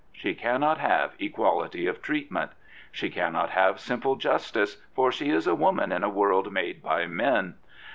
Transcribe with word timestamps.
She 0.11 0.33
cannot 0.33 0.79
have 0.79 1.13
equality 1.19 1.85
of 1.85 2.01
treatment. 2.01 2.53
She 2.91 3.11
cannot 3.11 3.51
have 3.51 3.79
simple 3.79 4.15
justice, 4.15 4.81
for 4.95 5.11
she 5.11 5.29
is. 5.29 5.45
a 5.45 5.53
woman 5.53 5.91
in 5.91 6.03
a 6.03 6.09
world 6.09 6.51
made 6.51 6.81
by 6.81 7.05
men. 7.05 7.53